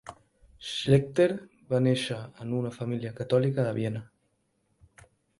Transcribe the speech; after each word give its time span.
Schlechter 0.67 1.25
va 1.73 1.81
néixer 1.87 2.17
en 2.45 2.55
una 2.59 2.71
família 2.77 3.11
catòlica 3.19 3.67
de 3.67 3.75
Viena. 3.79 4.01